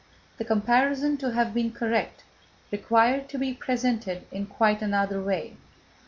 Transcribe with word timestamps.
The 0.39 0.45
comparison, 0.45 1.17
to 1.17 1.33
have 1.33 1.53
been 1.53 1.71
correct, 1.71 2.23
required 2.71 3.29
to 3.29 3.37
be 3.37 3.53
presented 3.53 4.23
in 4.31 4.47
quite 4.47 4.81
another 4.81 5.21
way. 5.21 5.57